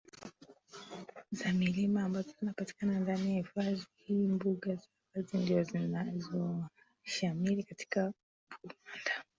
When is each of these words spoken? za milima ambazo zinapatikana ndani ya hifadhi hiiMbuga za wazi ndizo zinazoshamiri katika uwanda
za 1.31 1.53
milima 1.53 2.03
ambazo 2.03 2.31
zinapatikana 2.39 2.99
ndani 2.99 3.29
ya 3.31 3.35
hifadhi 3.37 3.81
hiiMbuga 3.95 4.75
za 4.75 4.81
wazi 5.15 5.37
ndizo 5.37 5.63
zinazoshamiri 5.63 7.63
katika 7.63 8.13
uwanda 8.63 9.23